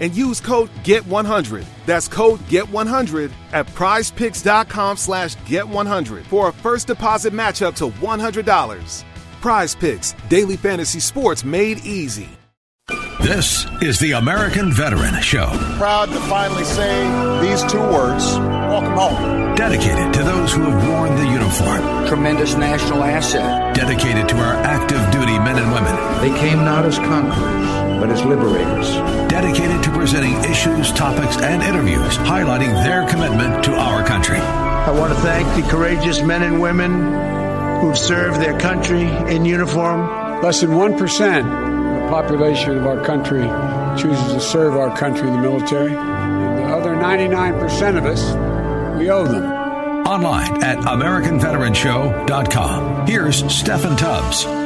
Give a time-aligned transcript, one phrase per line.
[0.00, 1.64] and use code GET100.
[1.86, 9.04] That's code GET100 at prizepicks.com slash GET100 for a first deposit match up to $100.
[9.40, 12.28] Prize Picks, daily fantasy sports made easy.
[13.20, 15.46] This is the American Veteran Show.
[15.78, 18.36] Proud to finally say these two words
[18.68, 19.54] welcome home.
[19.54, 22.06] Dedicated to those who have worn the uniform.
[22.06, 23.74] Tremendous national asset.
[23.74, 25.94] Dedicated to our active duty men and women.
[26.20, 28.86] They came not as conquerors, but as liberators.
[29.30, 34.36] Dedicated to presenting issues, topics, and interviews highlighting their commitment to our country.
[34.36, 40.42] I want to thank the courageous men and women who've served their country in uniform.
[40.42, 43.44] Less than 1% of the population of our country
[43.98, 45.94] chooses to serve our country in the military.
[45.94, 48.22] And the other 99% of us,
[48.98, 49.50] we owe them.
[50.06, 53.06] Online at AmericanVeteranShow.com.
[53.06, 54.63] Here's Steffan Tubbs.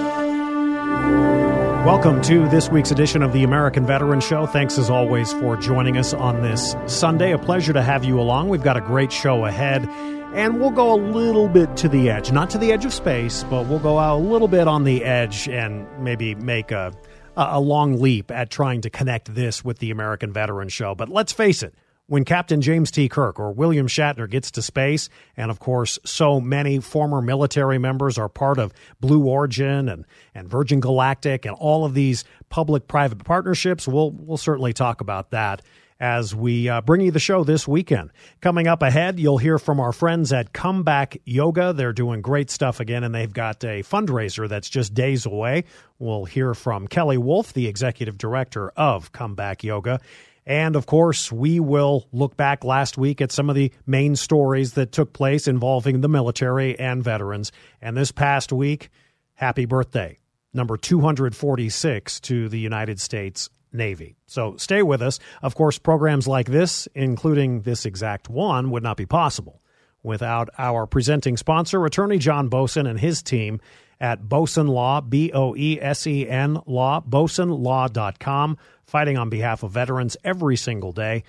[1.85, 4.47] Welcome to this week's edition of the American Veteran Show.
[4.47, 7.33] Thanks as always for joining us on this Sunday.
[7.33, 8.49] A pleasure to have you along.
[8.49, 9.89] We've got a great show ahead.
[10.35, 13.45] And we'll go a little bit to the edge, not to the edge of space,
[13.45, 16.93] but we'll go out a little bit on the edge and maybe make a
[17.37, 20.95] a long leap at trying to connect this with the American Veteran Show.
[20.97, 21.75] But let's face it,
[22.09, 23.09] when Captain James T.
[23.09, 28.19] Kirk or William Shatner gets to space, and of course, so many former military members
[28.19, 33.23] are part of Blue Origin and, and Virgin Galactic and all of these public private
[33.25, 35.63] partnerships, we'll, we'll certainly talk about that
[36.01, 38.11] as we uh, bring you the show this weekend.
[38.41, 41.73] Coming up ahead, you'll hear from our friends at Comeback Yoga.
[41.73, 45.65] They're doing great stuff again, and they've got a fundraiser that's just days away.
[45.99, 50.01] We'll hear from Kelly Wolf, the executive director of Comeback Yoga.
[50.49, 54.73] And of course, we will look back last week at some of the main stories
[54.73, 57.53] that took place involving the military and veterans.
[57.83, 58.89] And this past week,
[59.35, 60.19] happy birthday,
[60.55, 64.17] number 246 to the United States Navy.
[64.27, 65.19] So stay with us.
[65.43, 69.61] Of course, programs like this, including this exact one, would not be possible
[70.03, 73.61] without our presenting sponsor, attorney John Boesen and his team
[74.01, 78.57] at Boesen Law, B O E S E N Law, BoesenLaw.com,
[78.89, 81.23] fighting on behalf of veterans every single day.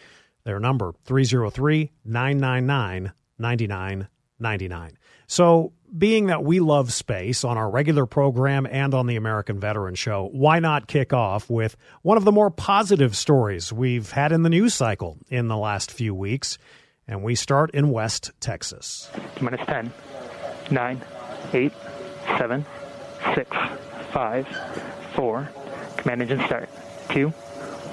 [0.45, 4.97] Their number, 303 999 9999.
[5.27, 9.95] So being that we love space on our regular program and on the American Veteran
[9.95, 14.43] Show, why not kick off with one of the more positive stories we've had in
[14.43, 16.57] the news cycle in the last few weeks?
[17.07, 19.09] And we start in West Texas.
[19.41, 19.91] Minus 10,
[20.69, 21.01] 9,
[21.53, 21.71] 8,
[22.37, 22.65] 7,
[23.35, 23.57] 6,
[24.13, 24.47] 5,
[25.15, 25.49] 4.
[25.97, 26.69] Command engine start.
[27.09, 27.33] 2,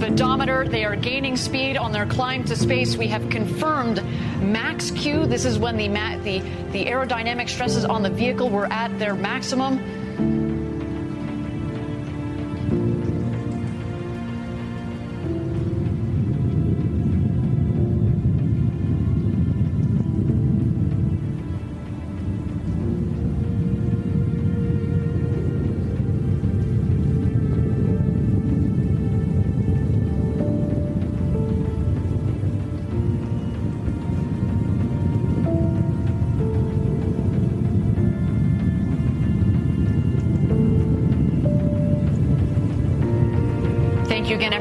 [0.00, 0.66] speedometer.
[0.66, 2.96] They are gaining speed on their climb to space.
[2.96, 4.02] We have confirmed
[4.40, 5.26] max Q.
[5.26, 6.38] This is when the, the,
[6.72, 9.78] the aerodynamic stresses on the vehicle were at their maximum.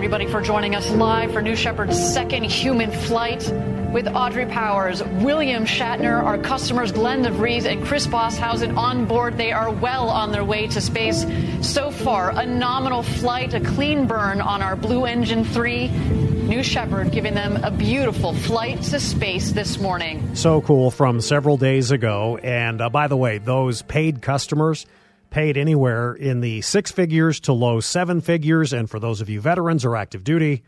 [0.09, 3.47] Everybody, for joining us live for New Shepard's second human flight
[3.93, 9.37] with Audrey Powers, William Shatner, our customers Glenn DeVries and Chris Boshuizen on board.
[9.37, 11.27] They are well on their way to space.
[11.61, 15.89] So far, a nominal flight, a clean burn on our Blue Engine 3.
[15.89, 20.35] New Shepard giving them a beautiful flight to space this morning.
[20.35, 22.37] So cool from several days ago.
[22.41, 24.87] And uh, by the way, those paid customers
[25.29, 28.73] paid anywhere in the six figures to low seven figures.
[28.73, 30.63] And for those of you veterans or active duty,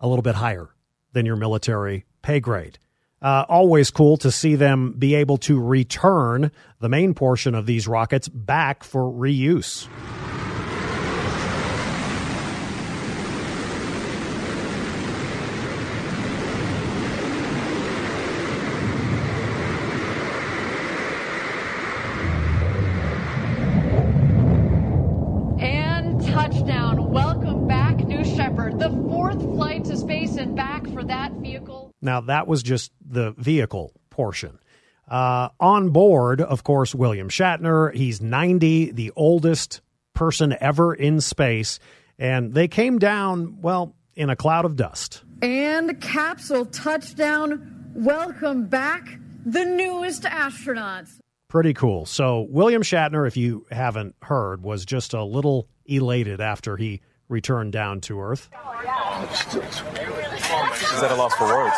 [0.00, 0.68] a little bit higher
[1.12, 2.78] than your military pay grade.
[3.20, 7.88] Uh, always cool to see them be able to return the main portion of these
[7.88, 9.88] rockets back for reuse.
[25.60, 27.10] And touchdown.
[27.10, 28.78] Welcome back, New Shepard.
[28.78, 31.92] The fourth flight to space and back for that vehicle.
[32.18, 34.58] Now, that was just the vehicle portion.
[35.08, 37.94] Uh, on board, of course, William Shatner.
[37.94, 39.80] He's 90, the oldest
[40.14, 41.78] person ever in space.
[42.18, 45.22] And they came down, well, in a cloud of dust.
[45.42, 47.92] And capsule touchdown.
[47.94, 51.20] Welcome back, the newest astronauts.
[51.46, 52.04] Pretty cool.
[52.04, 57.72] So, William Shatner, if you haven't heard, was just a little elated after he returned
[57.72, 58.48] down to Earth.
[60.98, 61.76] Is that a loss for words?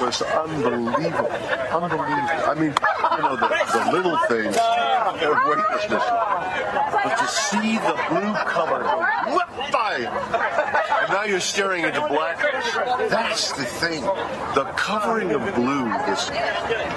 [0.00, 1.30] Was unbelievable.
[1.72, 2.46] Unbelievable.
[2.46, 2.74] I mean,
[3.16, 6.04] you know, the, the little things of weightlessness.
[6.92, 8.98] But to see the blue color go
[9.34, 9.96] whip by,
[11.08, 12.72] now you're staring into blackness.
[13.10, 14.02] That's the thing.
[14.54, 16.28] The covering of blue, this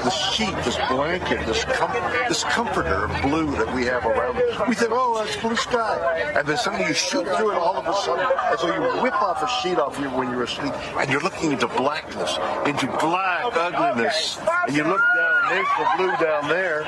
[0.03, 1.91] this sheet, this blanket, this com-
[2.27, 4.35] this comforter of blue that we have around.
[4.67, 6.33] We think, oh, that's blue sky.
[6.35, 9.21] And then suddenly you shoot through it all of a sudden, as though you whip
[9.21, 13.55] off a sheet off you when you're asleep, and you're looking into blackness, into black
[13.55, 14.39] ugliness.
[14.67, 16.83] And you look down, there's the blue down there,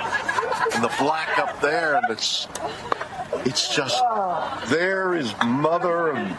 [0.73, 2.47] and the black up there, and it's
[3.45, 4.01] it's just
[4.67, 6.35] there is mother and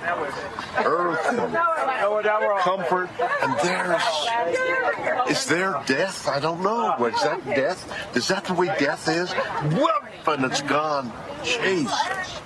[0.85, 1.55] earth and
[2.61, 3.11] comfort,
[3.43, 4.03] and there's
[5.31, 6.29] is there death?
[6.29, 6.95] I don't know.
[7.07, 8.17] Is that death?
[8.17, 9.33] Is that the way death is?
[9.75, 11.13] Whoop, and it's gone.
[11.43, 12.41] Jesus.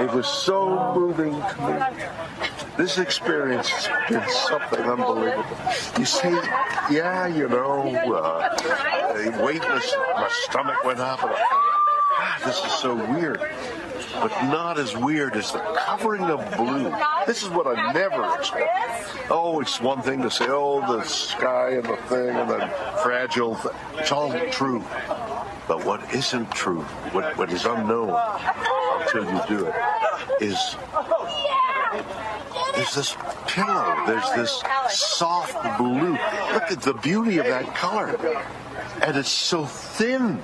[0.00, 2.06] It was so moving to me.
[2.76, 5.44] This experience has been something unbelievable.
[5.98, 6.30] You see,
[6.90, 11.61] yeah, you know, uh, weightless, my stomach went up, and I
[12.22, 13.40] God, this is so weird.
[14.14, 16.94] But not as weird as the covering of blue.
[17.26, 18.68] This is what I never expected.
[19.30, 22.70] Oh, it's one thing to say, oh, the sky and the thing and the
[23.02, 23.72] fragile thing.
[23.98, 24.84] It's all true.
[25.66, 26.82] But what isn't true,
[27.12, 28.10] what, what is unknown
[29.00, 29.74] until you do it,
[30.40, 30.76] is
[32.76, 33.16] there's this
[33.46, 36.12] pillow, there's this soft blue.
[36.52, 38.16] Look at the beauty of that color.
[39.02, 40.40] And it's so thin.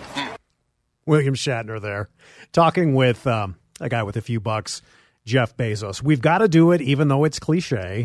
[1.09, 2.11] William Shatner there,
[2.53, 4.83] talking with um, a guy with a few bucks,
[5.25, 6.03] Jeff Bezos.
[6.03, 8.05] We've got to do it, even though it's cliche.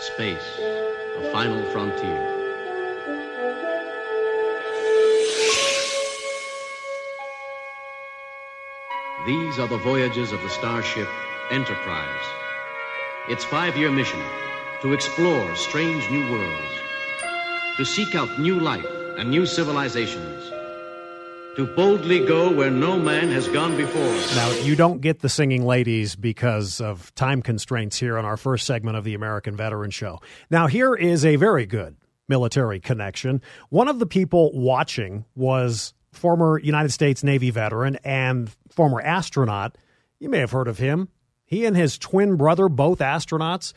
[0.00, 2.34] Space, a final frontier.
[9.26, 11.08] These are the voyages of the starship
[11.50, 12.24] Enterprise.
[13.28, 14.20] Its five year mission
[14.80, 16.77] to explore strange new worlds,
[17.78, 18.84] to seek out new life
[19.16, 20.50] and new civilizations,
[21.54, 24.02] to boldly go where no man has gone before.
[24.34, 28.66] Now, you don't get the singing ladies because of time constraints here on our first
[28.66, 30.18] segment of the American Veteran Show.
[30.50, 33.40] Now, here is a very good military connection.
[33.70, 39.78] One of the people watching was former United States Navy veteran and former astronaut.
[40.18, 41.10] You may have heard of him.
[41.44, 43.72] He and his twin brother, both astronauts,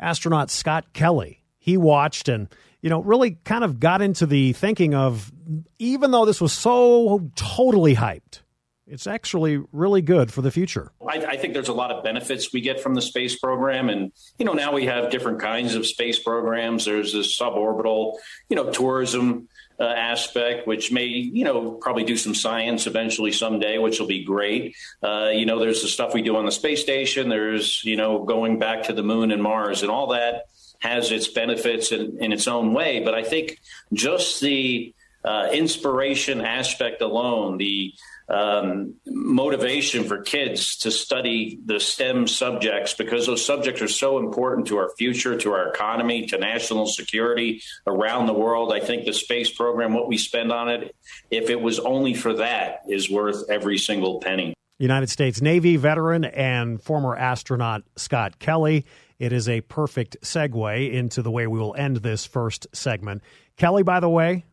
[0.00, 1.44] astronaut Scott Kelly.
[1.56, 2.48] He watched and,
[2.80, 5.32] you know, really kind of got into the thinking of
[5.78, 8.40] even though this was so totally hyped,
[8.86, 10.92] it's actually really good for the future.
[11.06, 14.12] I, I, think there's a lot of benefits we get from the space program, and
[14.38, 16.84] you know now we have different kinds of space programs.
[16.84, 18.16] There's this suborbital,
[18.48, 19.48] you know, tourism
[19.80, 24.24] uh, aspect, which may, you know, probably do some science eventually someday, which will be
[24.24, 24.74] great.
[25.02, 27.28] Uh, you know, there's the stuff we do on the space station.
[27.28, 30.44] There's, you know, going back to the moon and Mars and all that
[30.78, 33.00] has its benefits in, in its own way.
[33.04, 33.58] But I think
[33.92, 34.94] just the
[35.24, 37.92] uh, inspiration aspect alone, the
[38.28, 44.66] um, motivation for kids to study the STEM subjects because those subjects are so important
[44.66, 48.72] to our future, to our economy, to national security around the world.
[48.72, 50.94] I think the space program, what we spend on it,
[51.30, 54.54] if it was only for that, is worth every single penny.
[54.78, 58.84] United States Navy veteran and former astronaut Scott Kelly.
[59.18, 63.22] It is a perfect segue into the way we will end this first segment.
[63.56, 64.44] Kelly, by the way,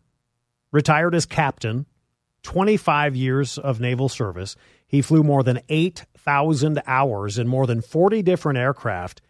[0.72, 1.86] retired as captain
[2.44, 4.56] 25 years of naval service.
[4.88, 9.22] He flew more than 8,000 hours in more than 40 different aircraft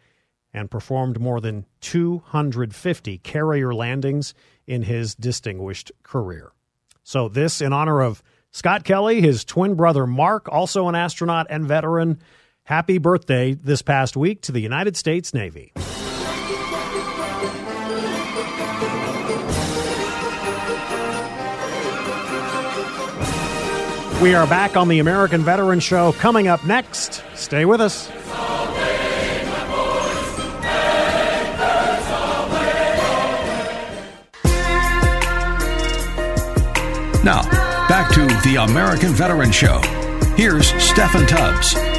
[0.54, 4.34] and performed more than 250 carrier landings
[4.65, 6.54] in his distinguished career.
[7.04, 11.65] So, this in honor of Scott Kelly, his twin brother Mark, also an astronaut and
[11.65, 12.20] veteran.
[12.68, 15.72] Happy birthday this past week to the United States Navy.
[24.20, 26.14] We are back on the American Veteran Show.
[26.14, 28.10] Coming up next, stay with us.
[37.24, 37.44] Now,
[37.88, 39.80] back to the American Veteran Show.
[40.36, 41.95] Here's Steffan Tubbs.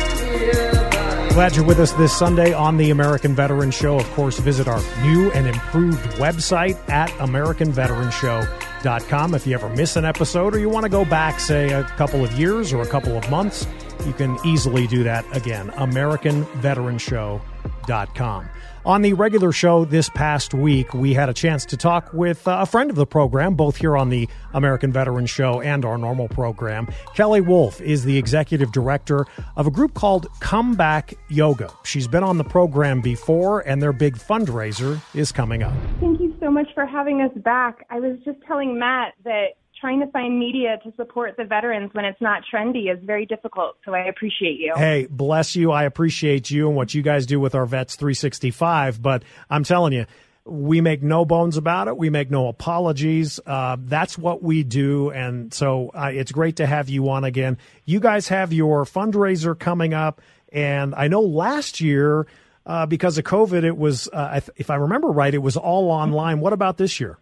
[1.37, 3.99] Glad you're with us this Sunday on the American Veteran Show.
[3.99, 10.07] Of course, visit our new and improved website at AmericanVeteranShow.com if you ever miss an
[10.07, 13.19] episode or you want to go back, say, a couple of years or a couple
[13.19, 13.67] of months,
[14.07, 15.69] you can easily do that again.
[15.73, 18.49] AmericanVeteranShow.com.
[18.87, 22.59] On the regular show this past week, we had a chance to talk with uh,
[22.61, 26.29] a friend of the program, both here on the American Veteran Show and our normal
[26.29, 26.87] program.
[27.17, 29.27] Kelly Wolf is the executive director
[29.57, 31.73] of a group called Comeback Yoga.
[31.83, 35.75] She's been on the program before, and their big fundraiser is coming up.
[35.99, 37.85] Thank you so much for having us back.
[37.91, 42.05] I was just telling Matt that trying to find media to support the veterans when
[42.05, 43.77] it's not trendy is very difficult.
[43.85, 44.75] So I appreciate you.
[44.77, 45.71] Hey, bless you.
[45.71, 49.03] I appreciate you and what you guys do with our Vets 365.
[49.03, 50.07] But I'm telling you,
[50.45, 51.97] we make no bones about it.
[51.97, 53.41] We make no apologies.
[53.45, 55.11] Uh, that's what we do.
[55.11, 57.59] And so uh, it's great to have you on again.
[57.85, 60.21] You guys have your fundraiser coming up.
[60.53, 62.27] And I know last year,
[62.65, 66.41] uh, because of COVID, it was, uh, if I remember right, it was all online.
[66.41, 67.19] What about this year?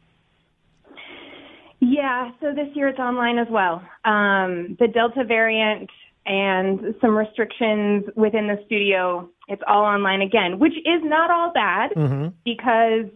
[1.86, 3.82] Yeah, so this year it's online as well.
[4.04, 5.90] Um, the Delta variant
[6.26, 11.90] and some restrictions within the studio, it's all online again, which is not all bad
[11.90, 12.28] mm-hmm.
[12.44, 13.10] because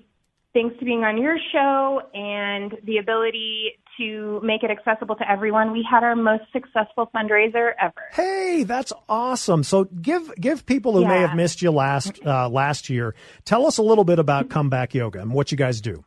[0.53, 5.73] thanks to being on your show and the ability to make it accessible to everyone,
[5.73, 7.95] we had our most successful fundraiser ever.
[8.13, 9.65] Hey, that's awesome!
[9.65, 11.09] So give give people who yeah.
[11.09, 14.95] may have missed you last uh, last year, tell us a little bit about Comeback
[14.95, 16.05] Yoga and what you guys do.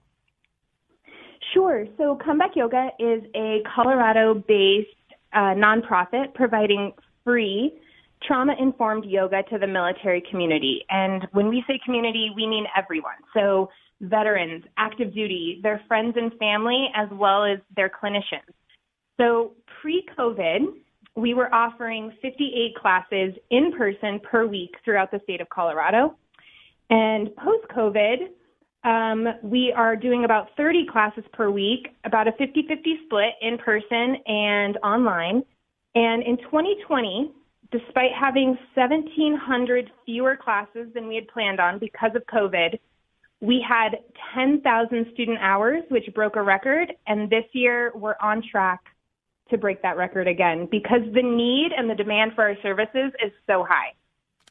[1.53, 1.86] Sure.
[1.98, 4.89] So Comeback Yoga is a Colorado based
[5.34, 6.93] uh, nonprofit providing
[7.24, 7.74] free
[8.24, 10.86] trauma informed yoga to the military community.
[10.89, 13.15] And when we say community, we mean everyone.
[13.34, 13.70] So
[14.01, 18.53] veterans, active duty, their friends and family, as well as their clinicians.
[19.20, 20.65] So pre COVID,
[21.15, 26.15] we were offering 58 classes in person per week throughout the state of Colorado.
[26.89, 28.29] And post COVID,
[28.83, 33.57] um, we are doing about 30 classes per week, about a 50 50 split in
[33.57, 35.43] person and online.
[35.93, 37.31] And in 2020,
[37.71, 42.79] despite having 1,700 fewer classes than we had planned on because of COVID,
[43.39, 43.97] we had
[44.35, 46.93] 10,000 student hours, which broke a record.
[47.07, 48.81] And this year, we're on track
[49.50, 53.31] to break that record again because the need and the demand for our services is
[53.47, 53.93] so high.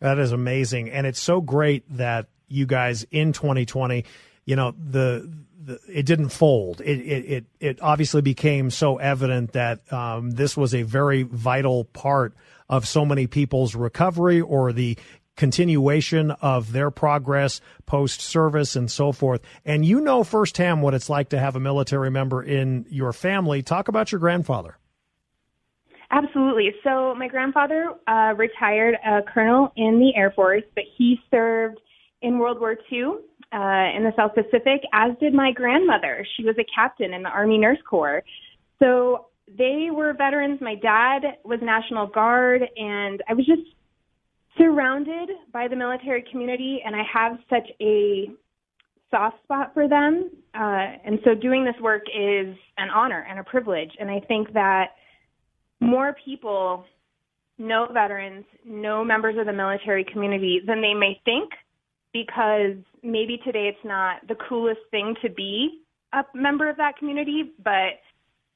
[0.01, 0.91] That is amazing.
[0.91, 4.05] And it's so great that you guys in 2020,
[4.45, 5.31] you know, the,
[5.63, 6.81] the it didn't fold.
[6.81, 11.85] It, it, it, it, obviously became so evident that um, this was a very vital
[11.85, 12.35] part
[12.69, 14.97] of so many people's recovery or the
[15.37, 19.41] continuation of their progress post service and so forth.
[19.65, 23.63] And you know firsthand what it's like to have a military member in your family.
[23.63, 24.77] Talk about your grandfather.
[26.11, 26.75] Absolutely.
[26.83, 31.79] So, my grandfather uh, retired a colonel in the Air Force, but he served
[32.23, 33.03] in World War II
[33.53, 36.27] uh, in the South Pacific, as did my grandmother.
[36.37, 38.23] She was a captain in the Army Nurse Corps.
[38.79, 39.27] So
[39.59, 40.61] they were veterans.
[40.61, 43.63] My dad was National Guard, and I was just
[44.57, 48.31] surrounded by the military community, and I have such a
[49.11, 50.31] soft spot for them.
[50.55, 53.91] Uh, and so doing this work is an honor and a privilege.
[53.99, 54.91] And I think that
[55.81, 56.85] more people
[57.59, 61.51] know veterans, know members of the military community than they may think
[62.13, 65.81] because maybe today it's not the coolest thing to be
[66.13, 68.01] a member of that community, but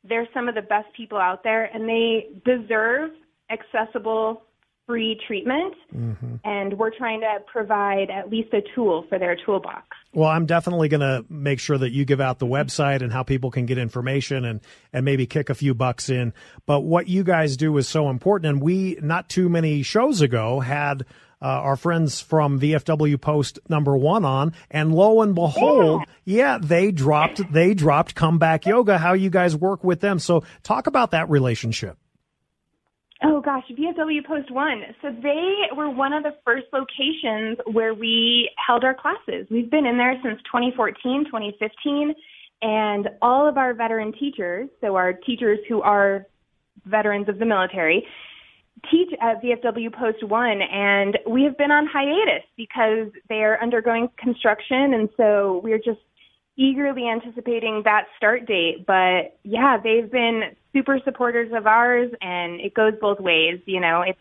[0.03, 3.11] they're some of the best people out there and they deserve
[3.51, 4.43] accessible
[4.87, 6.35] free treatment mm-hmm.
[6.45, 9.87] and we're trying to provide at least a tool for their toolbox.
[10.13, 13.23] Well, I'm definitely going to make sure that you give out the website and how
[13.23, 14.61] people can get information and
[14.93, 16.35] and maybe kick a few bucks in.
[16.67, 20.61] But what you guys do is so important and we not too many shows ago
[20.61, 21.07] had
[21.45, 26.37] uh, our friends from VFW Post number one on, and lo and behold, yeah.
[26.37, 28.97] yeah, they dropped they dropped comeback yoga.
[28.97, 30.19] How you guys work with them?
[30.19, 31.99] So talk about that relationship.
[33.23, 34.85] Oh gosh, VFW Post One.
[35.03, 39.47] So they were one of the first locations where we held our classes.
[39.51, 42.15] We've been in there since 2014, 2015,
[42.63, 46.27] and all of our veteran teachers, so our teachers who are
[46.87, 48.07] veterans of the military,
[48.91, 54.09] teach at VFW Post One, and we have been on hiatus because they are undergoing
[54.19, 56.01] construction, and so we're just
[56.57, 58.87] eagerly anticipating that start date.
[58.87, 63.61] But yeah, they've been super supporters of ours, and it goes both ways.
[63.67, 64.19] You know, it's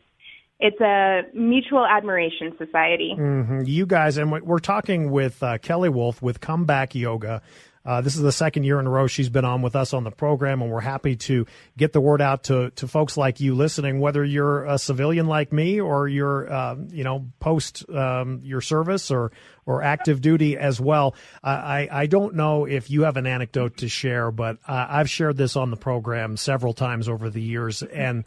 [0.59, 3.15] it's a mutual admiration society.
[3.17, 3.63] Mm-hmm.
[3.65, 7.41] You guys, and we're talking with uh, Kelly Wolf with Comeback Yoga.
[7.85, 10.03] Uh, this is the second year in a row she's been on with us on
[10.03, 11.45] the program, and we're happy to
[11.77, 15.51] get the word out to, to folks like you listening, whether you're a civilian like
[15.51, 19.31] me or you're, uh, you know, post um, your service or
[19.65, 21.15] or active duty as well.
[21.41, 25.37] I, I don't know if you have an anecdote to share, but uh, I've shared
[25.37, 28.25] this on the program several times over the years, and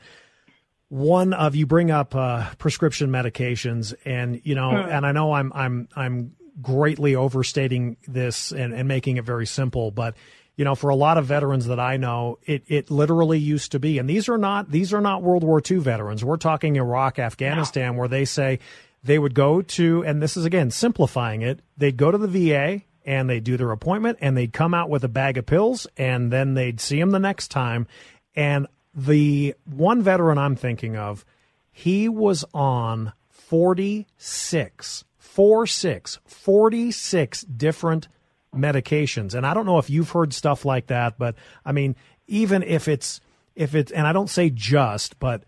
[0.89, 5.53] one of you bring up uh, prescription medications, and you know, and I know I'm
[5.55, 6.33] I'm I'm
[6.63, 10.15] greatly overstating this and, and making it very simple, but
[10.57, 13.79] you know, for a lot of veterans that I know, it, it literally used to
[13.79, 16.25] be, and these are not these are not World War II veterans.
[16.25, 17.99] We're talking Iraq, Afghanistan, no.
[17.99, 18.61] where they say
[19.05, 21.61] they would go to, and this is again simplifying it.
[21.77, 25.05] They'd go to the VA and they'd do their appointment, and they'd come out with
[25.05, 27.87] a bag of pills, and then they'd see him the next time.
[28.35, 31.25] And the one veteran I'm thinking of,
[31.71, 38.09] he was on 46 four six, 46 different
[38.55, 39.35] medications.
[39.35, 41.35] And I don't know if you've heard stuff like that, but
[41.65, 43.21] I mean, even if it's,
[43.55, 45.45] if it's, and I don't say just, but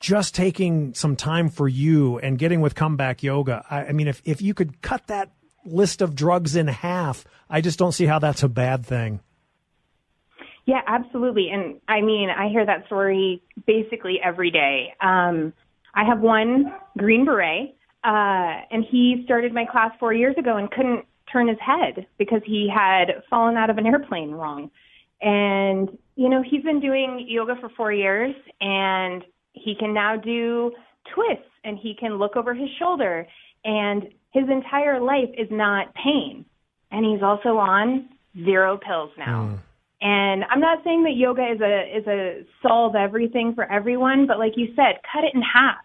[0.00, 3.64] just taking some time for you and getting with comeback yoga.
[3.70, 5.30] I, I mean, if, if you could cut that
[5.64, 9.20] list of drugs in half, I just don't see how that's a bad thing.
[10.66, 11.48] Yeah, absolutely.
[11.50, 14.94] And I mean, I hear that story basically every day.
[15.00, 15.54] Um,
[15.94, 17.74] I have one Green Beret
[18.08, 22.40] uh, and he started my class four years ago and couldn't turn his head because
[22.46, 24.70] he had fallen out of an airplane wrong.
[25.20, 30.72] And, you know, he's been doing yoga for four years and he can now do
[31.14, 33.26] twists and he can look over his shoulder
[33.62, 36.46] and his entire life is not pain.
[36.90, 38.08] And he's also on
[38.42, 39.50] zero pills now.
[39.50, 39.58] Mm.
[40.00, 44.38] And I'm not saying that yoga is a is a solve everything for everyone, but
[44.38, 45.76] like you said, cut it in half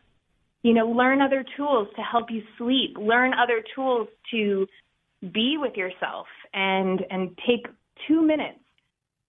[0.63, 4.65] you know, learn other tools to help you sleep, learn other tools to
[5.31, 7.67] be with yourself and and take
[8.07, 8.59] 2 minutes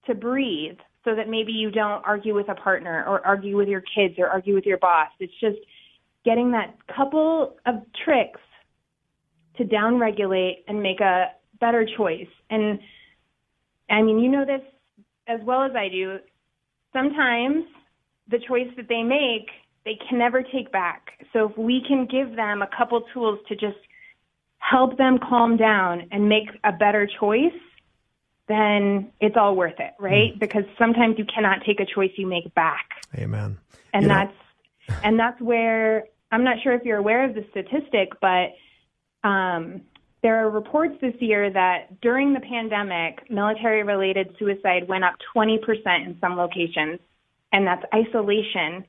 [0.07, 3.83] to breathe so that maybe you don't argue with a partner or argue with your
[3.95, 5.09] kids or argue with your boss.
[5.21, 5.59] It's just
[6.25, 8.41] getting that couple of tricks
[9.59, 11.27] to downregulate and make a
[11.61, 12.29] better choice.
[12.51, 12.79] And
[13.91, 14.63] I mean, you know this
[15.29, 16.19] as well as I do.
[16.93, 17.65] Sometimes
[18.29, 19.49] the choice that they make
[19.85, 21.11] they can never take back.
[21.33, 23.79] So if we can give them a couple tools to just
[24.59, 27.53] help them calm down and make a better choice,
[28.49, 30.35] then it's all worth it, right?
[30.35, 30.41] Mm.
[30.41, 32.89] Because sometimes you cannot take a choice you make back.
[33.17, 33.59] Amen.
[33.93, 34.35] And you that's
[34.89, 34.97] know.
[35.03, 38.55] and that's where I'm not sure if you're aware of the statistic, but
[39.27, 39.83] um,
[40.23, 45.59] there are reports this year that during the pandemic, military related suicide went up 20%
[46.05, 46.99] in some locations,
[47.53, 48.85] and that's isolation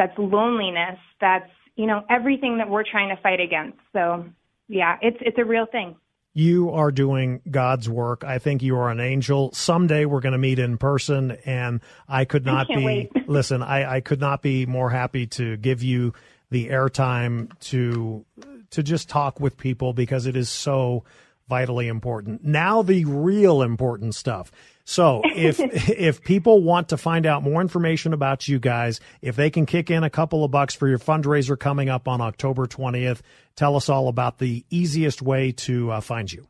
[0.00, 3.76] that's loneliness, that's, you know, everything that we're trying to fight against.
[3.92, 4.24] So,
[4.66, 5.94] yeah, it's it's a real thing.
[6.32, 8.24] You are doing God's work.
[8.24, 9.52] I think you are an angel.
[9.52, 13.10] Someday we're going to meet in person, and I could not I be.
[13.26, 16.14] listen, I, I could not be more happy to give you
[16.50, 18.24] the airtime to
[18.70, 21.04] to just talk with people because it is so
[21.50, 22.42] vitally important.
[22.42, 24.50] Now, the real important stuff.
[24.84, 29.50] So if if people want to find out more information about you guys, if they
[29.50, 33.20] can kick in a couple of bucks for your fundraiser coming up on October 20th,
[33.56, 36.46] tell us all about the easiest way to uh, find you.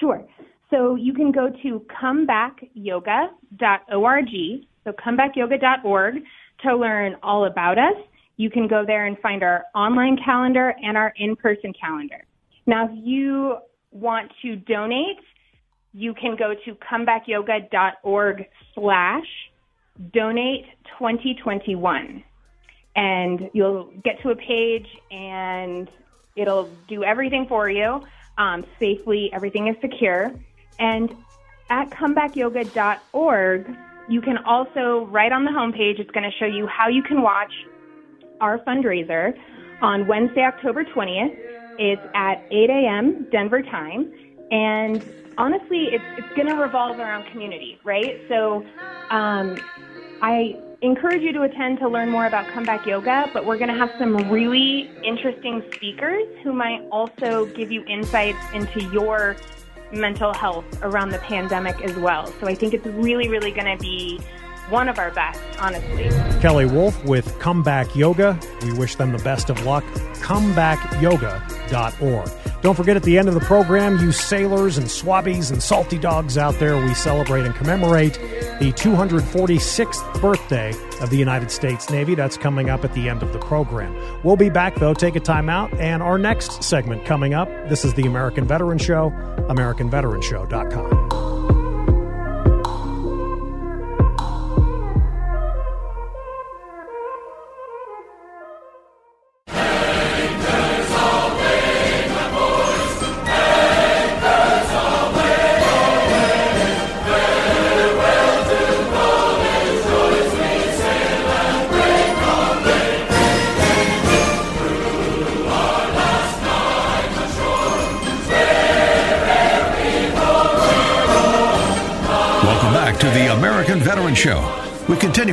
[0.00, 0.24] Sure.
[0.70, 4.28] So you can go to comebackyoga.org.
[4.84, 6.14] So comebackyoga.org
[6.62, 7.96] to learn all about us.
[8.36, 12.24] You can go there and find our online calendar and our in-person calendar.
[12.68, 13.56] Now, if you
[13.90, 15.16] want to donate,
[15.94, 19.26] you can go to comebackyoga.org slash
[20.12, 20.66] donate
[20.98, 22.22] 2021
[22.94, 25.90] and you'll get to a page and
[26.36, 28.02] it'll do everything for you.
[28.36, 30.30] Um, safely everything is secure.
[30.78, 31.16] And
[31.70, 33.76] at comebackyoga.org
[34.10, 37.20] you can also right on the homepage it's going to show you how you can
[37.20, 37.52] watch
[38.40, 39.34] our fundraiser
[39.82, 41.47] on wednesday october 20th
[41.78, 44.12] it's at 8 a.m denver time
[44.50, 45.04] and
[45.38, 48.20] honestly, it's, it's going to revolve around community, right?
[48.28, 48.64] So
[49.10, 49.56] um,
[50.20, 53.78] I encourage you to attend to learn more about comeback yoga, but we're going to
[53.78, 59.36] have some really interesting speakers who might also give you insights into your
[59.92, 62.26] mental health around the pandemic as well.
[62.40, 64.20] So I think it's really, really going to be
[64.70, 66.08] one of our best, honestly.
[66.40, 68.38] Kelly Wolf with Comeback Yoga.
[68.62, 69.84] We wish them the best of luck.
[70.20, 72.30] ComebackYoga.org.
[72.60, 76.36] Don't forget at the end of the program, you sailors and swabbies and salty dogs
[76.36, 78.14] out there, we celebrate and commemorate
[78.58, 82.16] the 246th birthday of the United States Navy.
[82.16, 83.94] That's coming up at the end of the program.
[84.24, 87.48] We'll be back, though, take a time out, and our next segment coming up.
[87.68, 89.10] This is the American Veteran Show,
[89.48, 91.07] AmericanVeteranShow.com.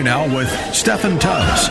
[0.06, 1.68] now with Steffan Tubbs.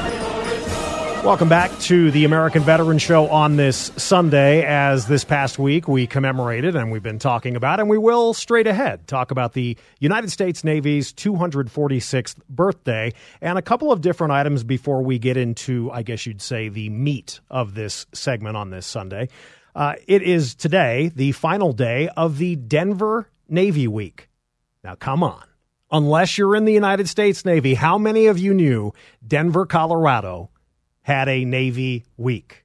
[1.24, 4.64] Welcome back to the American Veteran Show on this Sunday.
[4.64, 8.66] As this past week we commemorated and we've been talking about, and we will straight
[8.66, 14.64] ahead talk about the United States Navy's 246th birthday and a couple of different items
[14.64, 18.84] before we get into, I guess you'd say, the meat of this segment on this
[18.84, 19.28] Sunday.
[19.76, 24.28] Uh, it is today the final day of the Denver Navy Week.
[24.82, 25.44] Now, come on
[25.94, 28.92] unless you're in the United States Navy, how many of you knew
[29.24, 30.50] Denver, Colorado
[31.02, 32.64] had a Navy week?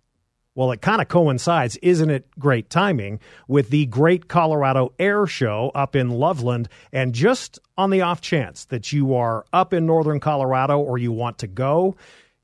[0.55, 5.71] Well, it kind of coincides, isn't it great timing, with the Great Colorado Air Show
[5.75, 6.69] up in Loveland.
[6.91, 11.11] And just on the off chance that you are up in northern Colorado or you
[11.11, 11.95] want to go,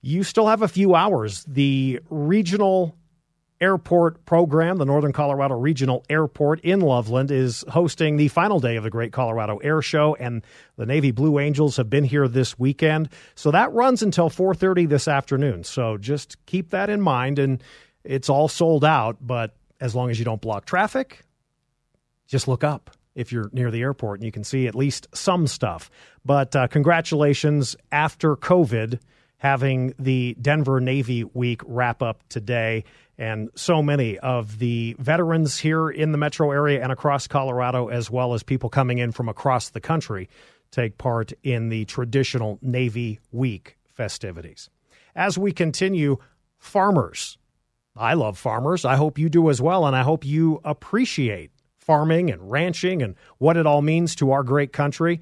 [0.02, 1.44] you still have a few hours.
[1.46, 2.96] The regional
[3.62, 8.84] Airport program, the Northern Colorado Regional Airport in Loveland, is hosting the final day of
[8.84, 10.44] the Great Colorado Air Show, and
[10.76, 13.10] the Navy Blue Angels have been here this weekend.
[13.34, 15.64] So that runs until 4:30 this afternoon.
[15.64, 17.64] So just keep that in mind, and
[18.04, 19.18] it's all sold out.
[19.22, 21.24] But as long as you don't block traffic,
[22.28, 25.48] just look up if you're near the airport, and you can see at least some
[25.48, 25.90] stuff.
[26.26, 29.00] But uh, congratulations after COVID
[29.38, 32.84] having the Denver Navy Week wrap up today.
[33.18, 38.12] And so many of the veterans here in the metro area and across Colorado, as
[38.12, 40.30] well as people coming in from across the country,
[40.72, 44.70] take part in the traditional Navy Week festivities.
[45.16, 46.18] As we continue,
[46.58, 47.38] farmers.
[47.96, 48.84] I love farmers.
[48.84, 49.86] I hope you do as well.
[49.86, 54.44] And I hope you appreciate farming and ranching and what it all means to our
[54.44, 55.22] great country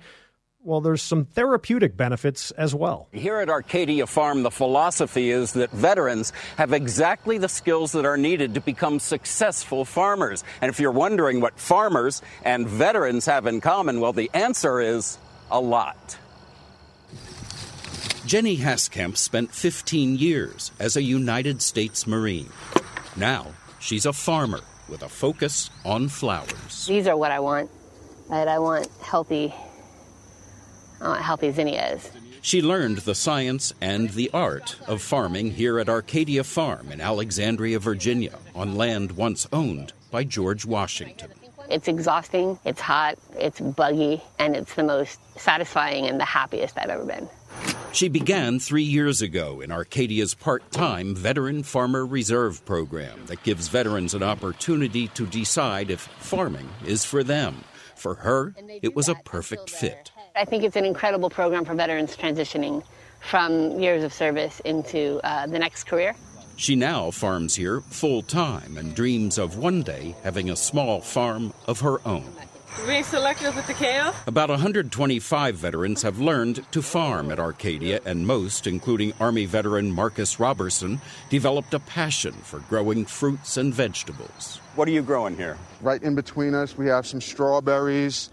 [0.64, 3.08] well, there's some therapeutic benefits as well.
[3.12, 8.18] Here at Arcadia Farm, the philosophy is that veterans have exactly the skills that are
[8.18, 10.44] needed to become successful farmers.
[10.62, 15.18] And if you're wondering what farmers and veterans have in common, well, the answer is
[15.52, 16.18] a lot.
[18.26, 22.50] Jenny Haskamp spent 15 years as a United States Marine.
[23.18, 23.48] Now
[23.80, 26.86] she's a farmer with a focus on flowers.
[26.88, 27.70] These are what I want.
[28.30, 28.48] Right?
[28.48, 29.54] I want healthy
[31.04, 32.10] uh, healthy zinnias.
[32.42, 37.80] She learned the science and the art of farming here at Arcadia Farm in Alexandria,
[37.80, 41.32] Virginia, on land once owned by George Washington.
[41.70, 46.90] It's exhausting, it's hot, it's buggy, and it's the most satisfying and the happiest I've
[46.90, 47.30] ever been.
[47.94, 53.68] She began three years ago in Arcadia's part time Veteran Farmer Reserve program that gives
[53.68, 57.64] veterans an opportunity to decide if farming is for them.
[57.96, 60.12] For her, it was a perfect fit.
[60.36, 62.84] I think it's an incredible program for veterans transitioning
[63.20, 66.16] from years of service into uh, the next career.
[66.56, 71.54] She now farms here full time and dreams of one day having a small farm
[71.68, 72.34] of her own.
[72.88, 74.16] Being selective with the kale?
[74.26, 80.40] About 125 veterans have learned to farm at Arcadia, and most, including Army veteran Marcus
[80.40, 84.60] Robertson, developed a passion for growing fruits and vegetables.
[84.76, 85.58] What are you growing here?
[85.82, 88.32] Right in between us, we have some strawberries.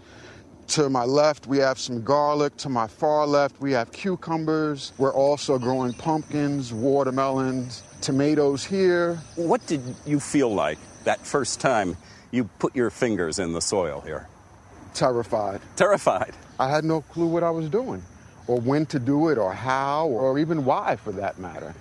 [0.71, 2.55] To my left, we have some garlic.
[2.59, 4.93] To my far left, we have cucumbers.
[4.97, 9.15] We're also growing pumpkins, watermelons, tomatoes here.
[9.35, 11.97] What did you feel like that first time
[12.31, 14.29] you put your fingers in the soil here?
[14.93, 15.59] Terrified.
[15.75, 16.33] Terrified.
[16.57, 18.01] I had no clue what I was doing,
[18.47, 21.75] or when to do it, or how, or even why for that matter.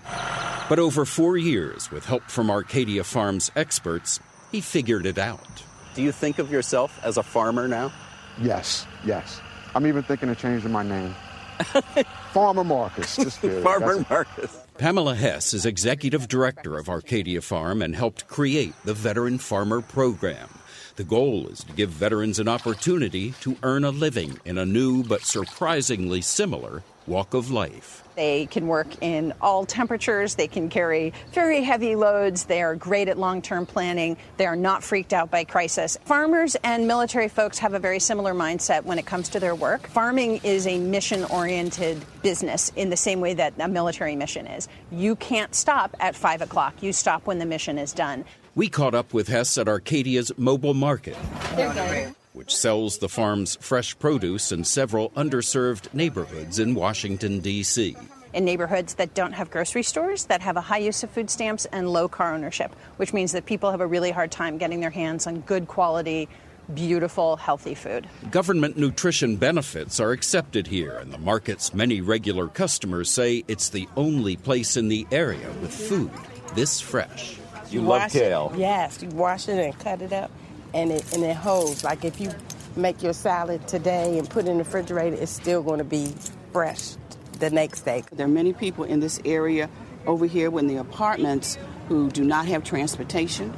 [0.68, 4.18] But over four years, with help from Arcadia Farms experts,
[4.50, 5.62] he figured it out.
[5.94, 7.92] Do you think of yourself as a farmer now?
[8.40, 9.40] Yes, yes.
[9.74, 11.14] I'm even thinking of changing my name.
[12.32, 13.16] Farmer Marcus.
[13.16, 14.58] Farmer That's- Marcus.
[14.78, 20.48] Pamela Hess is executive director of Arcadia Farm and helped create the Veteran Farmer Program.
[20.96, 25.02] The goal is to give veterans an opportunity to earn a living in a new
[25.04, 28.04] but surprisingly similar walk of life.
[28.16, 30.34] They can work in all temperatures.
[30.34, 32.44] They can carry very heavy loads.
[32.44, 34.16] They are great at long term planning.
[34.36, 35.96] They are not freaked out by crisis.
[36.04, 39.86] Farmers and military folks have a very similar mindset when it comes to their work.
[39.88, 44.68] Farming is a mission oriented business in the same way that a military mission is.
[44.90, 48.24] You can't stop at 5 o'clock, you stop when the mission is done.
[48.54, 51.16] We caught up with Hess at Arcadia's mobile market,
[51.54, 52.14] They're good.
[52.40, 57.94] Which sells the farm's fresh produce in several underserved neighborhoods in Washington, D.C.
[58.32, 61.66] in neighborhoods that don't have grocery stores, that have a high use of food stamps
[61.66, 64.88] and low car ownership, which means that people have a really hard time getting their
[64.88, 66.30] hands on good quality,
[66.72, 68.08] beautiful, healthy food.
[68.30, 73.86] Government nutrition benefits are accepted here, and the market's many regular customers say it's the
[73.98, 76.10] only place in the area with food
[76.54, 77.36] this fresh.
[77.68, 80.30] You wash It, yes, you wash it and cut it up,
[80.74, 81.84] and it and it holds.
[81.84, 82.30] Like if you
[82.76, 86.12] make your salad today and put it in the refrigerator, it's still going to be
[86.52, 86.96] fresh
[87.38, 88.04] the next day.
[88.12, 89.68] There are many people in this area
[90.06, 93.52] over here in the apartments who do not have transportation,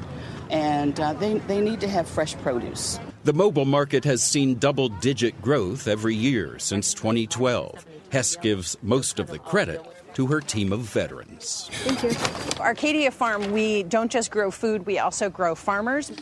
[0.51, 2.99] and uh, they, they need to have fresh produce.
[3.25, 7.87] The mobile market has seen double digit growth every year since 2012.
[8.11, 9.81] Hess gives most of the credit
[10.15, 11.71] to her team of veterans.
[11.73, 12.61] Thank you.
[12.61, 16.13] Arcadia Farm, we don't just grow food, we also grow farmers.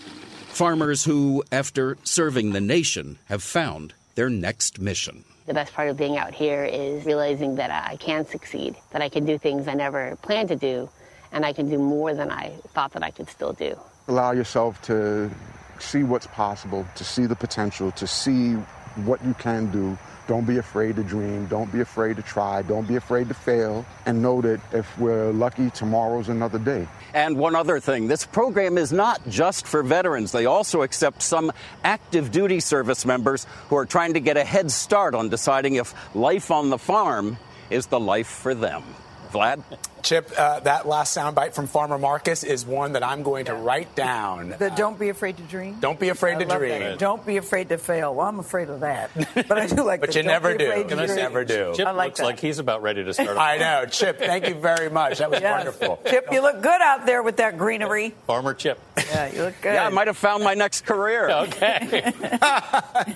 [0.53, 5.25] Farmers who, after serving the nation, have found their next mission.
[5.47, 9.09] The best part of being out here is realizing that I can succeed, that I
[9.09, 10.91] can do things I never planned to do,
[11.33, 13.79] and I can do more than I thought that I could still do.
[14.09, 15.31] Allow yourself to
[15.79, 18.53] see what's possible, to see the potential, to see
[19.05, 19.97] what you can do.
[20.31, 21.47] Don't be afraid to dream.
[21.47, 22.63] Don't be afraid to try.
[22.63, 23.85] Don't be afraid to fail.
[24.07, 26.87] And know that if we're lucky, tomorrow's another day.
[27.13, 30.31] And one other thing this program is not just for veterans.
[30.31, 31.51] They also accept some
[31.83, 35.95] active duty service members who are trying to get a head start on deciding if
[36.15, 37.37] life on the farm
[37.69, 38.85] is the life for them.
[39.33, 39.65] Vlad?
[40.03, 43.95] Chip, uh, that last soundbite from Farmer Marcus is one that I'm going to write
[43.95, 44.55] down.
[44.59, 45.79] The don't be afraid to dream.
[45.81, 46.81] Don't be afraid I to dream.
[46.81, 46.99] that.
[46.99, 48.15] Don't be afraid to fail.
[48.15, 50.01] Well, I'm afraid of that, but I do like.
[50.01, 50.71] But the you don't never be do.
[50.73, 51.17] to You dream.
[51.17, 51.73] never do.
[51.77, 52.41] Chip I like that.
[52.41, 53.37] he's about ready to start.
[53.39, 54.19] I know, Chip.
[54.19, 55.19] Thank you very much.
[55.19, 55.57] That was Yes.
[55.57, 56.01] wonderful.
[56.07, 58.15] Chip, you look good out there with that greenery.
[58.27, 58.79] Farmer Chip.
[58.97, 59.75] Yeah, you look good.
[59.75, 61.29] Yeah, I might have found my next career.
[61.45, 62.13] okay.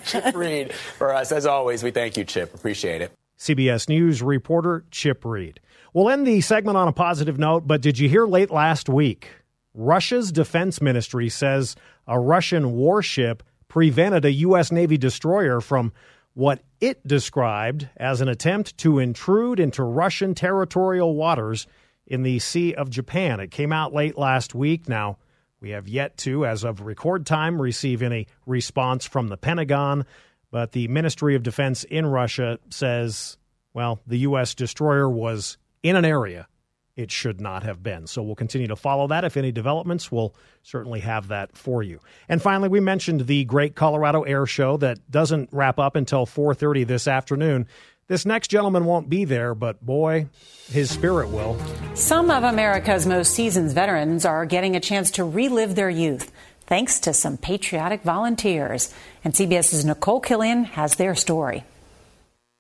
[0.07, 1.33] Chip Reid for us.
[1.33, 2.55] As always, we thank you, Chip.
[2.55, 3.13] Appreciate it.
[3.39, 5.61] CBS News reporter Chip Reid.
[5.95, 9.29] We'll end the segment on a positive note, but did you hear late last week?
[9.75, 11.77] Russia's defense ministry says
[12.09, 14.73] a Russian warship prevented a U.S.
[14.73, 15.93] Navy destroyer from
[16.33, 21.69] what it described as an attempt to intrude into Russian territorial waters
[22.09, 23.39] in the Sea of Japan.
[23.39, 24.89] It came out late last week.
[24.89, 25.19] Now,
[25.61, 30.07] we have yet to, as of record time, receive any response from the Pentagon,
[30.51, 33.39] but the Ministry of Defense in Russia says,
[33.73, 34.57] well, the U.S.
[34.57, 36.49] destroyer was in an area
[36.97, 38.07] it should not have been.
[38.07, 39.25] So we'll continue to follow that.
[39.25, 42.01] If any developments, we'll certainly have that for you.
[42.29, 46.85] And finally, we mentioned the Great Colorado Air Show that doesn't wrap up until 4:30
[46.85, 47.67] this afternoon.
[48.07, 50.29] This next gentleman won't be there, but boy,
[50.71, 51.59] his spirit will.
[51.95, 56.31] Some of America's most seasoned veterans are getting a chance to relive their youth
[56.67, 58.93] thanks to some patriotic volunteers.
[59.25, 61.65] And CBS's Nicole Killion has their story.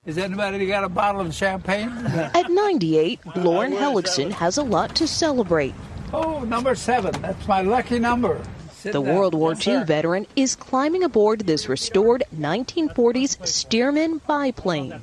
[0.06, 1.88] Has anybody got a bottle of champagne?
[2.34, 5.74] At 98, Lauren Hellickson has a lot to celebrate.
[6.12, 7.12] Oh, number seven.
[7.22, 8.40] That's my lucky number.
[8.72, 9.14] Sit The down.
[9.14, 9.84] World War Yes, II sir.
[9.84, 15.00] veteran is climbing aboard this restored 1940s Stearman biplane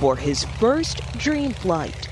[0.00, 2.06] for his first dream flight.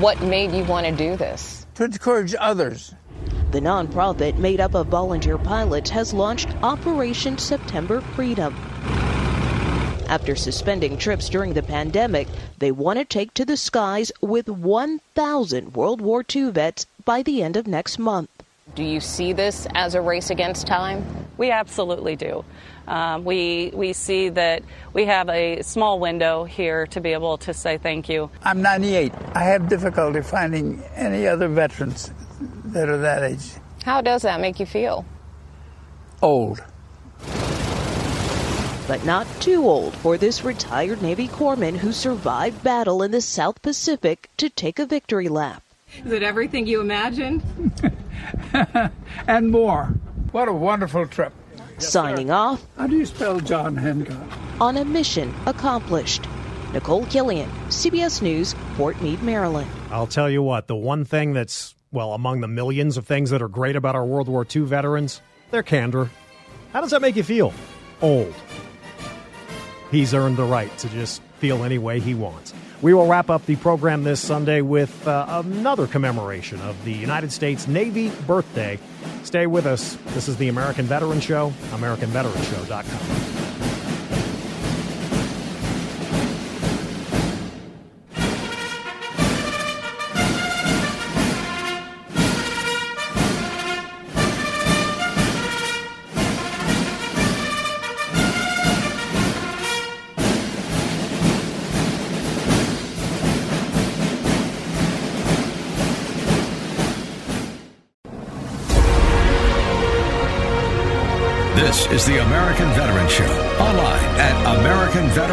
[0.00, 1.66] What made you want to do this?
[1.76, 2.94] To encourage others
[3.52, 8.54] The nonprofit, made up of volunteer pilots, has launched Operation September Freedom.
[10.08, 15.74] After suspending trips during the pandemic, they want to take to the skies with 1,000
[15.74, 18.30] World War II vets by the end of next month.
[18.74, 21.04] Do you see this as a race against time?
[21.36, 22.44] We absolutely do.
[22.86, 24.62] Um, we we see that
[24.94, 28.30] we have a small window here to be able to say thank you.
[28.42, 29.12] I'm 98.
[29.34, 32.12] I have difficulty finding any other veterans
[32.66, 33.52] that are that age.
[33.84, 35.04] How does that make you feel?
[36.22, 36.62] Old.
[38.88, 43.60] But not too old for this retired Navy corpsman who survived battle in the South
[43.60, 45.62] Pacific to take a victory lap.
[46.06, 47.42] Is it everything you imagined?
[49.28, 49.92] and more.
[50.32, 51.34] What a wonderful trip.
[51.76, 52.64] Signing off.
[52.78, 54.26] How do you spell John Hancock?
[54.58, 56.26] On a mission accomplished.
[56.72, 59.70] Nicole Killion, CBS News, Fort Meade, Maryland.
[59.90, 63.42] I'll tell you what, the one thing that's, well, among the millions of things that
[63.42, 65.20] are great about our World War II veterans,
[65.50, 66.10] their candor.
[66.72, 67.52] How does that make you feel?
[68.00, 68.34] Old.
[69.90, 72.52] He's earned the right to just feel any way he wants.
[72.80, 77.32] We will wrap up the program this Sunday with uh, another commemoration of the United
[77.32, 78.78] States Navy birthday.
[79.24, 79.96] Stay with us.
[80.08, 83.47] This is the American Veteran Show, AmericanVeteranShow.com.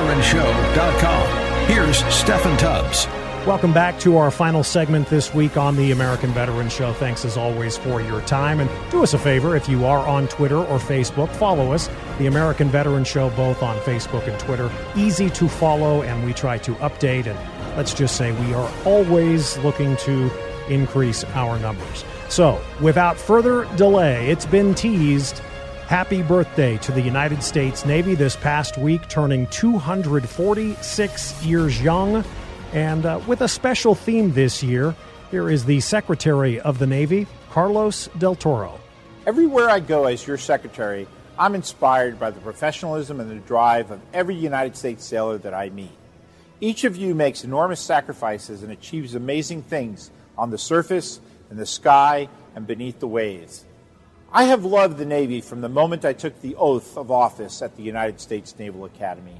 [0.08, 1.68] at AmericanVeteranShow.com.
[1.68, 3.08] Here's Steffan Tubbs.
[3.48, 6.94] Welcome back to our final segment this week on the American Veteran Show.
[6.94, 8.60] Thanks as always for your time.
[8.60, 11.88] And do us a favor if you are on Twitter or Facebook, follow us,
[12.18, 14.72] the American Veteran Show, both on Facebook and Twitter.
[14.96, 17.28] Easy to follow, and we try to update.
[17.28, 17.38] And
[17.78, 20.32] let's just say we are always looking to
[20.68, 22.04] increase our numbers.
[22.30, 25.41] So, without further delay, it's been teased.
[25.88, 32.24] Happy birthday to the United States Navy this past week, turning 246 years young.
[32.74, 34.95] And uh, with a special theme this year,
[35.30, 38.80] here is the Secretary of the Navy, Carlos Del Toro.
[39.28, 44.02] Everywhere I go as your secretary, I'm inspired by the professionalism and the drive of
[44.12, 45.91] every United States sailor that I meet.
[46.60, 51.19] Each of you makes enormous sacrifices and achieves amazing things on the surface,
[51.52, 53.65] in the sky, and beneath the waves.
[54.36, 57.78] I have loved the Navy from the moment I took the oath of office at
[57.78, 59.39] the United States Naval Academy.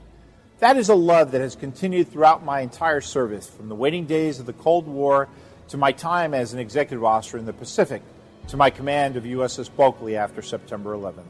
[0.60, 4.40] That is a love that has continued throughout my entire service, from the waiting days
[4.40, 5.28] of the Cold War
[5.68, 8.04] to my time as an executive officer in the Pacific
[8.48, 11.26] to my command of USS Bulkeley after September 11th.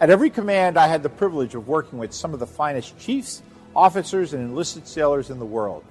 [0.00, 3.42] At every command, I had the privilege of working with some of the finest chiefs,
[3.76, 5.84] officers, and enlisted sailors in the world.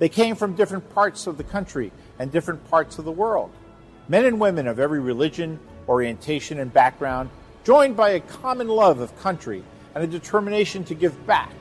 [0.00, 3.52] They came from different parts of the country and different parts of the world.
[4.08, 7.28] Men and women of every religion, orientation, and background,
[7.64, 9.62] joined by a common love of country
[9.94, 11.52] and a determination to give back.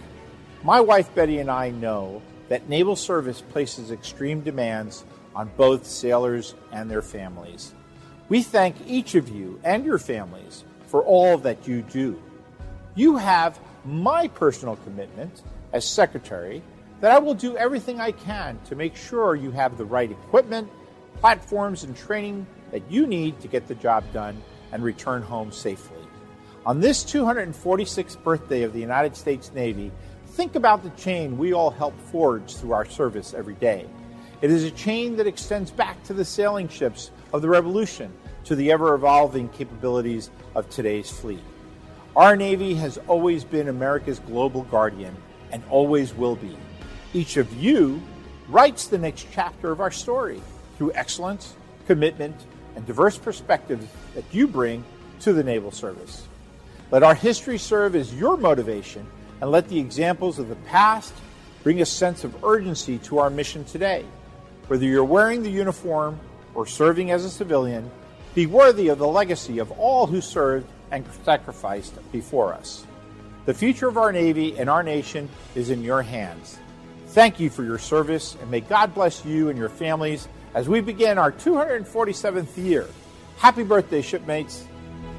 [0.64, 5.04] My wife Betty and I know that naval service places extreme demands
[5.36, 7.74] on both sailors and their families.
[8.30, 12.22] We thank each of you and your families for all that you do.
[12.96, 15.42] You have my personal commitment
[15.74, 16.62] as secretary
[17.02, 20.70] that I will do everything I can to make sure you have the right equipment,
[21.20, 25.98] platforms, and training that you need to get the job done and return home safely.
[26.66, 29.92] On this 246th birthday of the United States Navy,
[30.26, 33.88] think about the chain we all help forge through our service every day.
[34.42, 38.14] It is a chain that extends back to the sailing ships of the Revolution,
[38.46, 41.44] to the ever evolving capabilities of today's fleet.
[42.16, 45.16] Our Navy has always been America's global guardian
[45.52, 46.58] and always will be.
[47.14, 48.02] Each of you
[48.48, 50.42] writes the next chapter of our story
[50.78, 51.56] through excellence,
[51.86, 52.36] commitment,
[52.80, 54.86] and diverse perspectives that you bring
[55.20, 56.26] to the Naval Service.
[56.92, 59.06] Let our history serve as your motivation
[59.42, 61.14] and let the examples of the past
[61.62, 64.06] bring a sense of urgency to our mission today.
[64.68, 66.22] Whether you're wearing the uniform
[66.56, 67.92] or serving as a civilian,
[68.34, 72.86] be worthy of the legacy of all who served and sacrificed before us.
[73.46, 76.58] The future of our Navy and our nation is in your hands.
[77.08, 80.82] Thank you for your service, and may God bless you and your families as we
[80.82, 82.88] begin our 247th year.
[83.38, 84.66] Happy birthday, shipmates.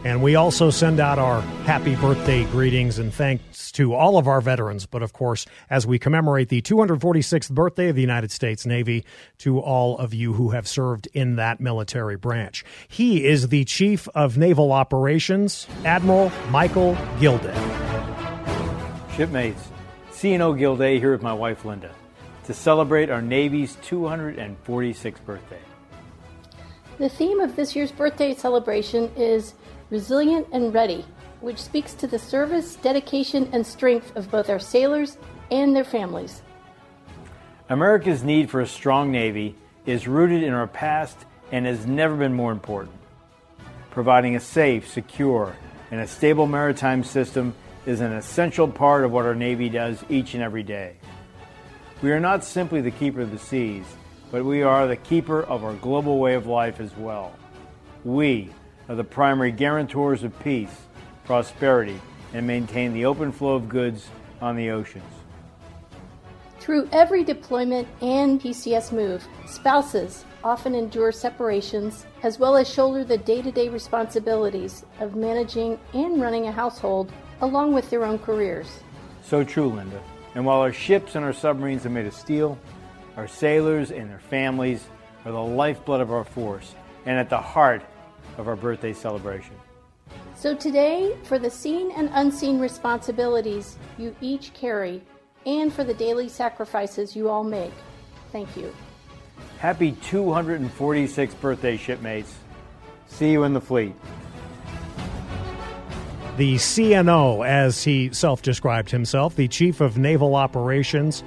[0.02, 4.40] And we also send out our happy birthday greetings and thanks to all of our
[4.40, 9.04] veterans, but of course, as we commemorate the 246th birthday of the United States Navy,
[9.38, 12.64] to all of you who have served in that military branch.
[12.88, 17.54] He is the Chief of Naval Operations, Admiral Michael Gilday.
[19.16, 19.68] Shipmates,
[20.12, 21.94] CNO Gilday here with my wife Linda
[22.50, 25.60] to celebrate our Navy's 246th birthday.
[26.98, 29.54] The theme of this year's birthday celebration is
[29.88, 31.04] Resilient and Ready,
[31.40, 35.16] which speaks to the service, dedication, and strength of both our sailors
[35.52, 36.42] and their families.
[37.68, 39.54] America's need for a strong Navy
[39.86, 41.16] is rooted in our past
[41.52, 42.96] and has never been more important.
[43.92, 45.54] Providing a safe, secure,
[45.92, 47.54] and a stable maritime system
[47.86, 50.96] is an essential part of what our Navy does each and every day.
[52.02, 53.84] We are not simply the keeper of the seas,
[54.30, 57.34] but we are the keeper of our global way of life as well.
[58.04, 58.50] We
[58.88, 60.74] are the primary guarantors of peace,
[61.26, 62.00] prosperity,
[62.32, 64.08] and maintain the open flow of goods
[64.40, 65.12] on the oceans.
[66.58, 73.18] Through every deployment and PCS move, spouses often endure separations as well as shoulder the
[73.18, 78.80] day to day responsibilities of managing and running a household along with their own careers.
[79.22, 80.00] So true, Linda.
[80.34, 82.58] And while our ships and our submarines are made of steel,
[83.16, 84.86] our sailors and their families
[85.24, 86.74] are the lifeblood of our force
[87.06, 87.82] and at the heart
[88.38, 89.54] of our birthday celebration.
[90.36, 95.02] So today, for the seen and unseen responsibilities you each carry,
[95.44, 97.72] and for the daily sacrifices you all make,
[98.32, 98.74] thank you.
[99.58, 102.34] Happy 246th birthday, shipmates.
[103.06, 103.94] See you in the fleet.
[106.40, 111.22] The CNO, as he self described himself, the Chief of Naval Operations,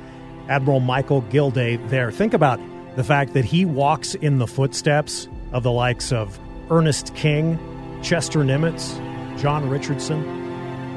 [0.49, 2.11] Admiral Michael Gilday, there.
[2.11, 2.59] Think about
[2.95, 6.39] the fact that he walks in the footsteps of the likes of
[6.71, 7.59] Ernest King,
[8.01, 8.97] Chester Nimitz,
[9.37, 10.23] John Richardson,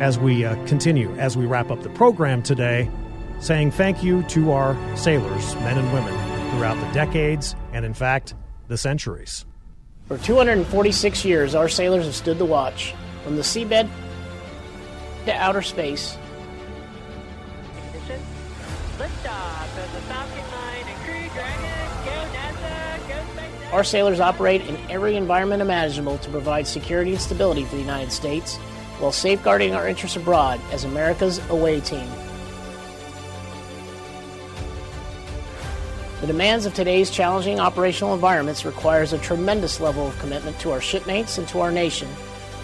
[0.01, 2.89] as we uh, continue, as we wrap up the program today,
[3.41, 6.14] saying thank you to our sailors, men and women,
[6.53, 8.33] throughout the decades and, in fact,
[8.69, 9.45] the centuries.
[10.07, 13.91] For 246 years, our sailors have stood the watch from the seabed
[15.27, 16.16] to outer space.
[23.72, 28.12] Our sailors operate in every environment imaginable to provide security and stability for the United
[28.12, 28.57] States
[28.99, 32.09] while safeguarding our interests abroad as America's away team.
[36.20, 40.81] The demands of today's challenging operational environments requires a tremendous level of commitment to our
[40.81, 42.09] shipmates and to our nation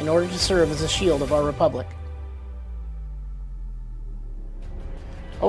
[0.01, 1.87] in order to serve as a shield of our republic.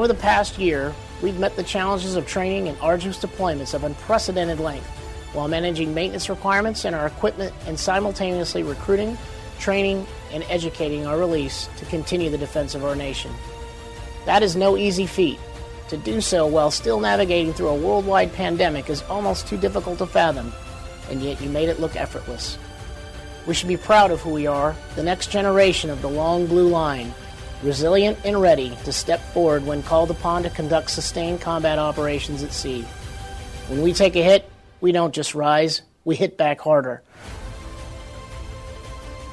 [0.03, 4.59] Over the past year, we've met the challenges of training and arduous deployments of unprecedented
[4.59, 4.85] length
[5.31, 9.17] while managing maintenance requirements in our equipment and simultaneously recruiting,
[9.59, 13.31] training, and educating our release to continue the defense of our nation.
[14.25, 15.39] That is no easy feat.
[15.87, 20.05] To do so while still navigating through a worldwide pandemic is almost too difficult to
[20.05, 20.51] fathom,
[21.09, 22.57] and yet you made it look effortless.
[23.47, 26.67] We should be proud of who we are, the next generation of the long blue
[26.67, 27.13] line,
[27.63, 32.53] resilient and ready to step forward when called upon to conduct sustained combat operations at
[32.53, 32.81] sea.
[33.69, 34.49] When we take a hit,
[34.81, 37.01] we don't just rise, we hit back harder.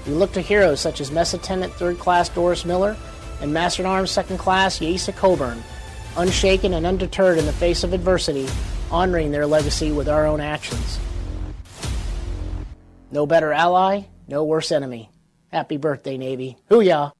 [0.06, 2.96] We look to heroes such as Mess Attendant 3rd Class Doris Miller
[3.40, 5.62] and Master at Arms 2nd Class Yasa Coburn,
[6.16, 8.48] unshaken and undeterred in the face of adversity,
[8.90, 10.98] honoring their legacy with our own actions.
[13.10, 15.10] No better ally, no worse enemy.
[15.48, 16.56] Happy birthday, Navy.
[16.70, 17.12] Hooyah!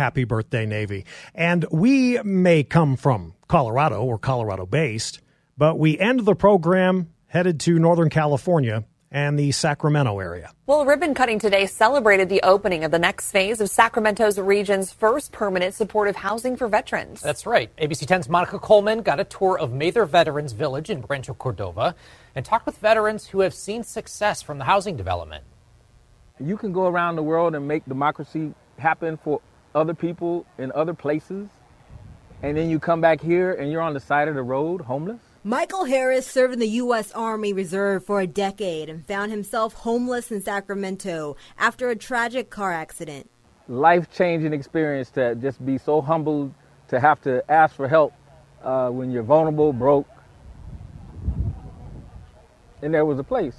[0.00, 1.04] Happy birthday, Navy.
[1.34, 5.20] And we may come from Colorado or Colorado based,
[5.58, 10.52] but we end the program headed to Northern California and the Sacramento area.
[10.64, 15.32] Well, ribbon cutting today celebrated the opening of the next phase of Sacramento's region's first
[15.32, 17.20] permanent supportive housing for veterans.
[17.20, 17.70] That's right.
[17.76, 21.94] ABC 10's Monica Coleman got a tour of Mather Veterans Village in Rancho Cordova
[22.34, 25.44] and talked with veterans who have seen success from the housing development.
[26.42, 29.42] You can go around the world and make democracy happen for
[29.74, 31.48] other people in other places,
[32.42, 35.20] and then you come back here and you're on the side of the road homeless?
[35.42, 37.12] Michael Harris served in the U.S.
[37.12, 42.72] Army Reserve for a decade and found himself homeless in Sacramento after a tragic car
[42.72, 43.30] accident.
[43.66, 46.52] Life changing experience to just be so humbled
[46.88, 48.12] to have to ask for help
[48.62, 50.08] uh, when you're vulnerable, broke.
[52.82, 53.56] And there was a place.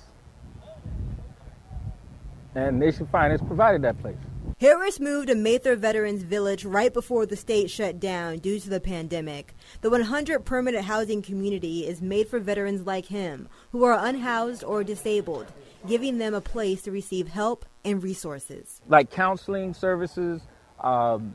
[2.53, 4.17] And Nation's Finest provided that place.
[4.61, 8.79] Harris moved to Mather Veterans Village right before the state shut down due to the
[8.79, 9.55] pandemic.
[9.81, 14.83] The 100 permanent housing community is made for veterans like him who are unhoused or
[14.83, 15.47] disabled,
[15.87, 18.81] giving them a place to receive help and resources.
[18.87, 20.43] Like counseling services,
[20.79, 21.33] um,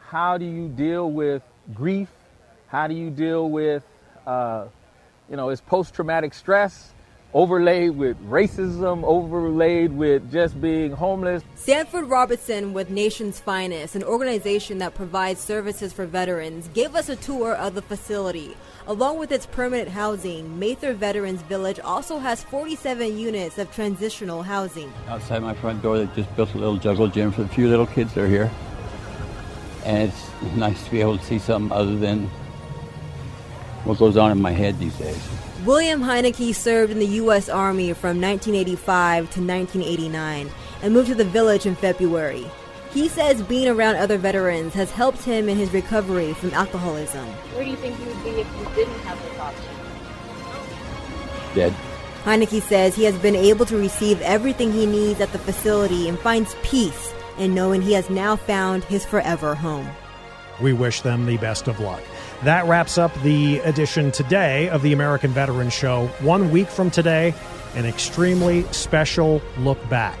[0.00, 2.08] how do you deal with grief?
[2.66, 3.84] How do you deal with,
[4.26, 4.66] uh,
[5.30, 6.92] you know, is post traumatic stress?
[7.36, 11.42] Overlaid with racism, overlaid with just being homeless.
[11.54, 17.16] Sanford Robertson with Nation's Finest, an organization that provides services for veterans, gave us a
[17.16, 18.56] tour of the facility.
[18.86, 24.90] Along with its permanent housing, Mather Veterans Village also has 47 units of transitional housing.
[25.06, 27.86] Outside my front door, they just built a little juggle gym for the few little
[27.86, 28.50] kids that are here.
[29.84, 32.28] And it's nice to be able to see something other than
[33.84, 35.22] what goes on in my head these days.
[35.66, 37.48] William Heineke served in the U.S.
[37.48, 40.48] Army from 1985 to 1989
[40.80, 42.48] and moved to the village in February.
[42.92, 47.26] He says being around other veterans has helped him in his recovery from alcoholism.
[47.26, 49.74] Where do you think you would be if you didn't have this option?
[51.56, 51.74] Dead.
[52.22, 56.16] Heineke says he has been able to receive everything he needs at the facility and
[56.20, 59.90] finds peace in knowing he has now found his forever home.
[60.62, 62.02] We wish them the best of luck.
[62.44, 66.06] That wraps up the edition today of the American Veteran Show.
[66.20, 67.34] One week from today,
[67.74, 70.18] an extremely special look back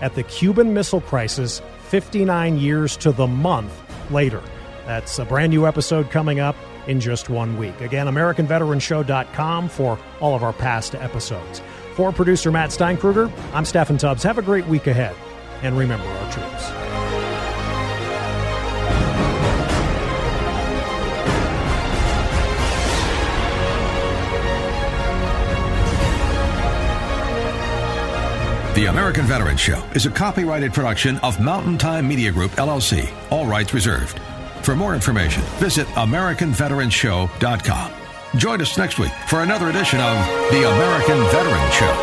[0.00, 3.72] at the Cuban Missile Crisis 59 years to the month
[4.10, 4.42] later.
[4.86, 7.80] That's a brand new episode coming up in just one week.
[7.80, 11.62] Again, AmericanVeteranShow.com for all of our past episodes.
[11.94, 14.22] For producer Matt Steinkruger, I'm Steffan Tubbs.
[14.24, 15.14] Have a great week ahead,
[15.62, 16.93] and remember our troops.
[28.74, 33.08] The American Veterans Show is a copyrighted production of Mountain Time Media Group, LLC.
[33.30, 34.18] All rights reserved.
[34.62, 37.92] For more information, visit AmericanVeteransShow.com.
[38.36, 40.16] Join us next week for another edition of
[40.50, 41.94] The American Veterans Show.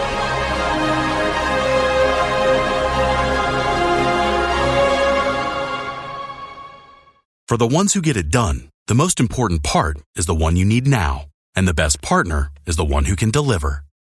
[7.50, 10.64] For the ones who get it done, the most important part is the one you
[10.64, 11.26] need now.
[11.54, 13.84] And the best partner is the one who can deliver.